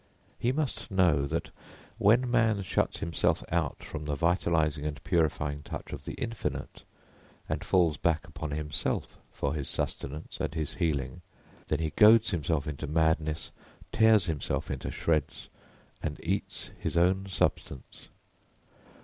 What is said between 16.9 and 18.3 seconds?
own substance.